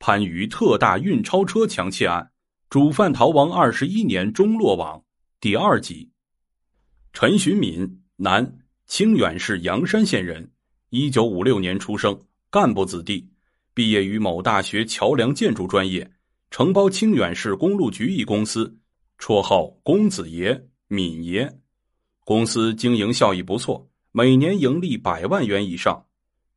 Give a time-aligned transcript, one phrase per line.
[0.00, 2.30] 番禺特大运钞车抢窃案，
[2.70, 5.02] 主犯逃亡二十一年终落网。
[5.40, 6.08] 第二集。
[7.12, 10.50] 陈寻敏，男，清远市阳山县人，
[10.90, 13.28] 一九五六年出生，干部子弟，
[13.74, 16.08] 毕业于某大学桥梁建筑专业，
[16.50, 18.78] 承包清远市公路局一公司，
[19.18, 21.52] 绰号公子爷、敏爷。
[22.24, 26.06] 公司经营效益不错，每年盈利百万元以上。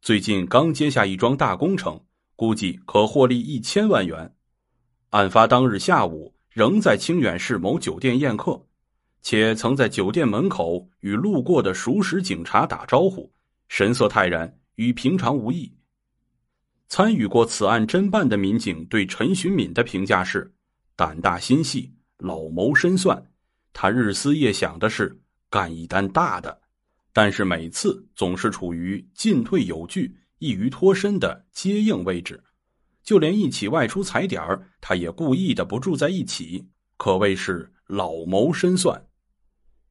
[0.02, 2.00] 最近刚接下一桩大工程。
[2.42, 4.34] 估计可获利一千万元。
[5.12, 8.66] 案发当日下午，仍在清远市某酒店宴客，
[9.22, 13.32] 且曾在酒店门口与路过的熟识警察打招呼，
[13.68, 15.72] 神色泰然，与平常无异。
[16.88, 20.52] 参与过此案侦办的民警对陈寻敏的评价是：
[20.96, 23.24] 胆大心细，老谋深算。
[23.72, 25.16] 他日思夜想的是
[25.48, 26.60] 干一单大的，
[27.14, 30.18] 但是每次总是处于进退有据。
[30.42, 32.44] 易于脱身的接应位置，
[33.04, 39.06] 就连一起外出踩点儿，他也故意的不住在一起，可谓是老谋深算。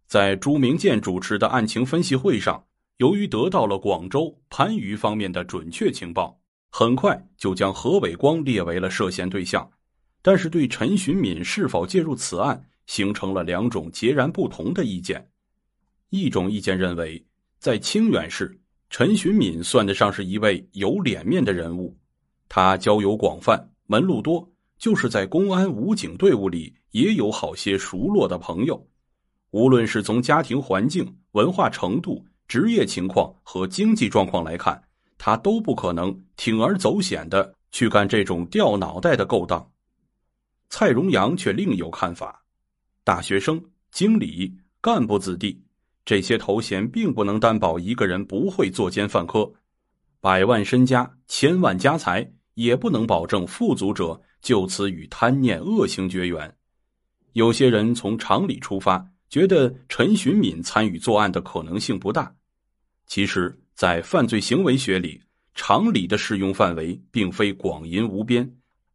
[0.09, 2.67] 在朱明建主持的案情分析会上，
[2.97, 9.71] 由于得到了广州、番禺方面的准确情报，很快就将何伟光列为了涉嫌对象，
[10.21, 15.31] 但是对陈寻敏是否介入此案，形成了两种截然不同的意见。
[16.09, 17.25] 一种意见认为，
[17.61, 18.60] 在清远市。
[18.91, 21.97] 陈寻敏算得上是一位有脸面的人物，
[22.49, 24.47] 他交友广泛，门路多，
[24.79, 28.85] 就是在公安武警队伍里也有好些熟络的朋友。
[29.53, 34.83] 无论是从家庭环境、文化程度、职业情况和经济状况来看，
[35.17, 39.71] 他都不可能铤而走险的去干这种掉脑袋的勾当。
[40.69, 42.43] 蔡荣阳却另有看法：
[43.05, 45.63] 大学生、经理、干部子弟。
[46.05, 49.53] 这些头衔并不能担保一个人不会作奸犯科，
[50.21, 56.57] 百万身家、千万家财也不能保证富足者就此与贪念恶行绝缘。
[57.35, 62.35] 有些人从常理出发，觉得陈寻敏参与作案的可能性不大。
[63.07, 65.21] 其实，在犯罪行为学里，
[65.55, 68.53] 常理的适用范围并非广银无边，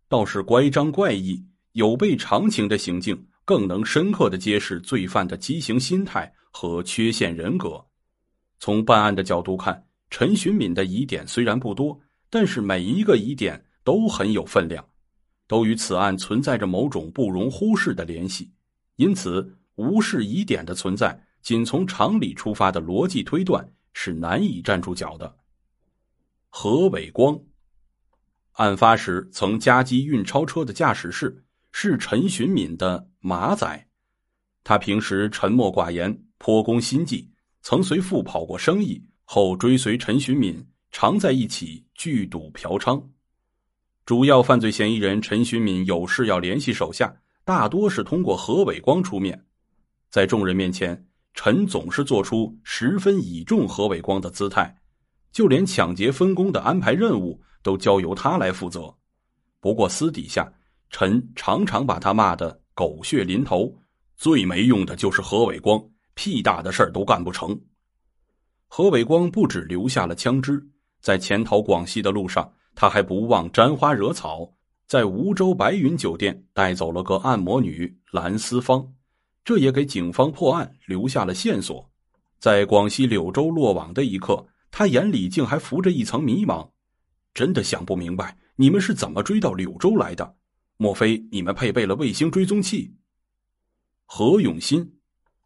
[0.09, 1.41] 倒是乖张怪异、
[1.73, 6.33] 有悖常情的行径更能深刻的揭示罪犯的畸形心态。
[6.57, 7.85] 和缺陷人格，
[8.59, 11.99] 从办案的角度看，陈寻敏的疑点虽然不多，
[12.29, 14.87] 但是每一个疑点都很有分量，
[15.47, 18.53] 都与此案存在着某种不容忽视的联系。
[18.95, 25.35] 因此，无视疑点的存在，仅从常理出发的逻辑推断是难以站住脚的。
[26.47, 27.37] 何伟光，
[28.53, 33.89] 案发时曾夹击运钞车的驾驶室是陈寻敏的马仔，
[34.63, 36.24] 他平时沉默寡言。
[36.37, 37.29] 颇工心计，
[37.61, 43.01] 曾随父跑过生意，后追随陈寻敏，常在一起聚赌嫖娼。
[44.05, 49.45] 主要犯罪嫌疑人陈寻敏有事要联系手下，大多是通过何伟光出面。
[50.11, 54.77] 在众人面前，陈总是做出十分倚重何伟光的姿态，
[55.31, 58.95] 就连抢劫分工的安排任务都交由他来负责。
[59.59, 60.53] 不过私底下，
[60.91, 63.75] 陈常常把他骂得狗血淋头，
[64.15, 65.83] 最没用的就是何伟光。
[66.15, 67.59] 屁大的事儿都干不成。
[68.67, 70.67] 何伟光不止留下了枪支，
[70.99, 74.51] 在潜逃广西的路上，他还不忘沾花惹草，
[74.87, 78.91] 在梧州白云酒店带走了个按摩女蓝思芳，
[79.43, 81.89] 这也给警方破案留下了线索。
[82.39, 86.69] 在广西柳州落网的一刻，他眼里竟还浮着一层迷茫，
[87.33, 90.35] 真的想不明白你们是怎么追到柳州来的？
[90.77, 92.93] 莫非你们配备了卫星追踪器？
[94.05, 94.94] 何永新。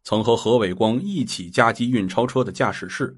[0.02, 3.16] 曾和何伟光一起夹击运钞车的驾驶室，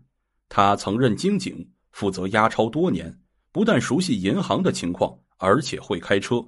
[0.49, 3.19] 他曾任经警，负责押钞多年，
[3.53, 6.45] 不但熟悉银行的情况，而且会开车，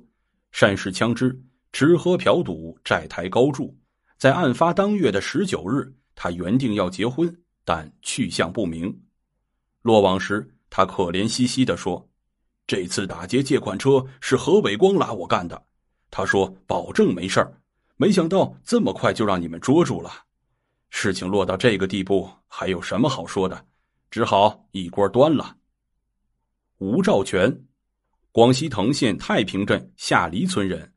[0.52, 1.40] 善使枪支，
[1.72, 3.76] 吃喝嫖赌，债台高筑。
[4.18, 7.34] 在案发当月的十九日，他原定要结婚，
[7.64, 9.00] 但去向不明。
[9.82, 12.08] 落网时，他可怜兮兮地说
[12.66, 15.62] ：“这次打劫借款车是何伟光拉我干的，
[16.10, 17.60] 他说保证没事儿。”
[17.96, 20.10] 没想到这么快就让你们捉住了，
[20.90, 23.66] 事情落到这个地步，还有什么好说的？
[24.10, 25.56] 只好一锅端了。
[26.78, 27.64] 吴兆全，
[28.32, 30.92] 广西藤县太平镇下黎村人，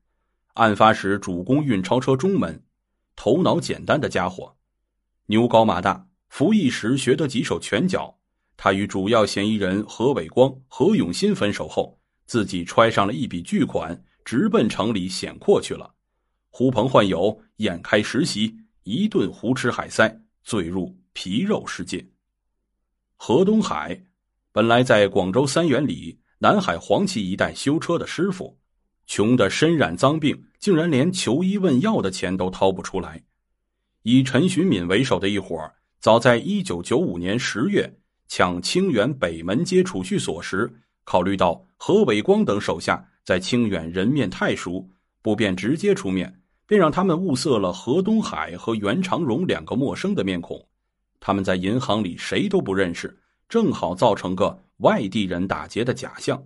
[0.54, 2.64] 案发时主攻运钞车中门，
[3.16, 4.56] 头脑简单的家伙，
[5.28, 8.18] 牛高马大，服役时学得几手拳脚。
[8.56, 15.94] 他与主要嫌疑人何伟光、何永新分手后，自己揣上了一笔巨款，直奔城里显阔去了。
[16.60, 18.52] 呼朋唤友，宴开实习，
[18.82, 22.04] 一顿胡吃海塞，醉入皮肉世界。
[23.16, 23.96] 何东海
[24.52, 28.58] 本来在广州三元里南海黄岐一带修车的师傅，
[29.06, 33.24] 穷得身染脏病，竟然连求医问药的钱都掏不出来。
[34.02, 35.56] 以陈寻敏为首的一伙，
[36.00, 37.88] 早在一九九五年十月
[38.28, 40.74] 抢清远北门街储蓄所时，
[41.04, 44.90] 考虑到何伟光等手下在清远人面太熟，
[45.22, 50.64] 不便直接出面，便让他们物色了何东海和袁长荣两个陌生的面孔。
[51.20, 53.18] 他们在银行里谁都不认识，
[53.50, 56.44] 正好造成个外地人打劫的假象。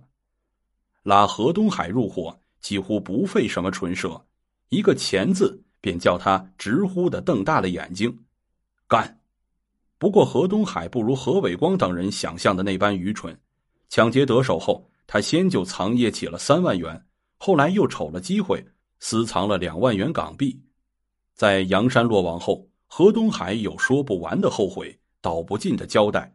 [1.02, 4.24] 拉何东海入伙几乎不费什么唇舌，
[4.70, 5.62] 一个“钱”字。
[5.82, 8.16] 便叫他直呼的瞪大了眼睛，
[8.86, 9.18] 干。
[9.98, 13.36] 不过何东海不如何伟光等人想象的那般愚蠢。
[13.88, 17.04] 抢劫得手后，他先就藏掖起了三万元，
[17.36, 18.64] 后来又瞅了机会
[19.04, 20.62] 私藏了两万元港币。
[21.34, 26.32] 在阳山落网后，何东海有说不完的后悔，道不尽的交代。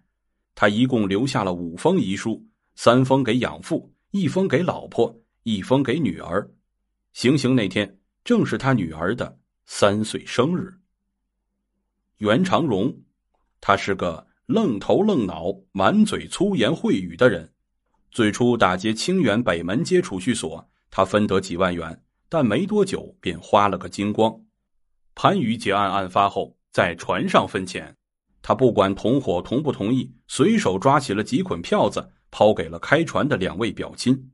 [0.53, 6.45] 他一共留下了五封遗书，三封给养父，一封给老婆，一封给女儿。
[7.13, 7.97] 行刑那天。
[8.25, 10.69] 正是他女儿的三岁生日。
[12.17, 12.93] 袁长荣，
[13.61, 17.49] 他是个愣头愣脑、满嘴粗言秽语的人。
[18.11, 24.33] 最初打劫清远北门街储蓄所，他分得几万元，但没多久便花了个精光。
[25.15, 27.95] 番禺劫案案发后，在船上分钱，
[28.41, 34.31] 他不管同伙同不同意，随手抓起了几捆票子，抛给了开船的两位表亲。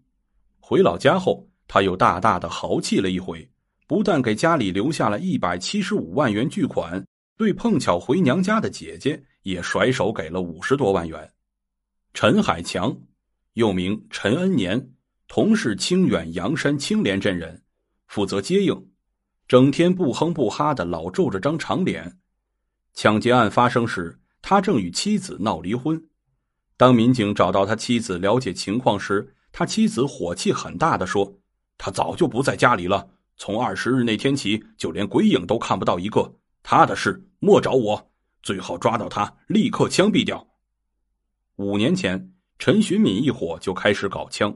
[0.59, 3.49] 回老家后，他又大大的豪气了一回。
[3.85, 7.05] 不但给家里留下了一百七十五万元巨款，
[7.37, 11.31] 对碰巧回娘家的姐姐也甩手给了五十多万元。
[12.13, 12.97] 陈海强，
[13.53, 14.89] 又名陈恩年，
[15.27, 17.61] 同是清远阳山青莲镇人，
[18.13, 18.91] 负责接应，
[19.47, 22.19] 整天不哼不哈的，老皱着张长脸。
[22.93, 25.99] 抢劫案发生时，他正与妻子闹离婚。
[26.77, 31.39] 当民警找到他妻子了解情况时，他妻子火气很大的说
[31.79, 36.35] ：“他早就不在家里了。”从二十日那天起，就连鬼影都看不到一个。
[36.61, 38.11] 他的事莫找我，
[38.43, 40.47] 最好抓到他，立刻枪毙掉。
[41.55, 44.55] 五年前，陈寻敏一伙就开始搞枪。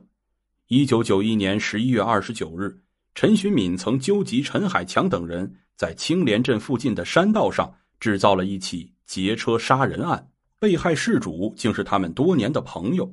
[0.67, 2.83] 一九九一年十一月二十九日，
[3.17, 10.29] 陈寻敏曾纠集陈海强等人，在青莲镇附近的山道上制造了一起劫车杀人案，
[10.59, 13.11] 被害事主竟是他们多年的朋友。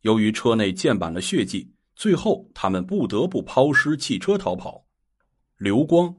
[0.00, 4.82] 由于车内溅满了血迹，最后他们不得不抛尸弃车逃跑。
[5.58, 6.16] 刘光，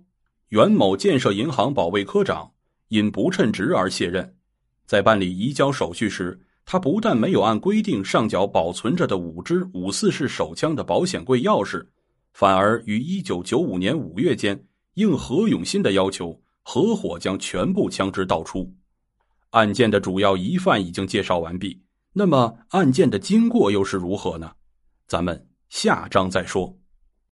[0.49, 2.51] 袁某建设银行保卫科长，
[2.89, 4.35] 因不称职而卸任。
[4.85, 11.83] 在办理移交手续时，他不但没有按规定上缴保存着的五支五四式手枪的保险柜钥匙，
[12.35, 14.61] 反而于一九九五年五月间
[14.95, 18.75] 应何永新的要求，合伙将全部枪支倒出。
[19.51, 24.51] 案件的主要疑犯已经介绍完毕，那么案件的经过又是如何呢？
[25.07, 26.77] 咱们下章再说。